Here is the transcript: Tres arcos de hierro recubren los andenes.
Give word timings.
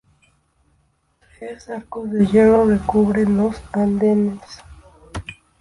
Tres 1.37 1.69
arcos 1.69 2.09
de 2.09 2.25
hierro 2.25 2.65
recubren 2.65 3.37
los 3.37 3.55
andenes. 3.71 4.41